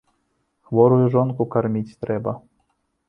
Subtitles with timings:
[0.69, 2.35] Хворую жонку карміць трэба.